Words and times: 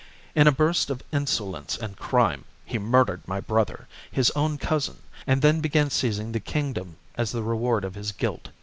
In 0.33 0.47
a 0.47 0.51
burst 0.51 0.89
of 0.89 1.03
insolence 1.11 1.77
and 1.77 1.95
crime 1.95 2.45
he 2.65 2.79
murdered 2.79 3.21
my 3.27 3.39
brother, 3.39 3.87
his 4.11 4.31
own 4.31 4.57
cousin, 4.57 4.97
and 5.27 5.43
then 5.43 5.61
began 5.61 5.85
by 5.89 5.89
seizing 5.89 6.31
the 6.31 6.39
kingdom 6.39 6.97
as 7.19 7.31
the 7.31 7.43
reward 7.43 7.85
of 7.85 7.93
his 7.93 8.11
guilt. 8.11 8.49